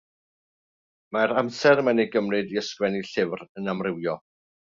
[1.17, 4.19] Mae'r amser mae'n ei gymryd i ysgrifennu llyfr yn amrywio.